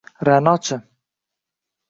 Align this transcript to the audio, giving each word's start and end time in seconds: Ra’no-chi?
Ra’no-chi? 0.27 0.77